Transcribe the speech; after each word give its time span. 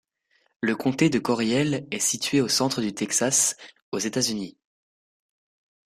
Le 0.61 0.75
comté 0.75 1.11
de 1.11 1.19
Corryel 1.19 1.87
est 1.91 1.99
situé 1.99 2.41
au 2.41 2.47
centre 2.47 2.81
du 2.81 2.91
Texas, 2.95 3.55
aux 3.91 3.99
États-Unis. 3.99 4.57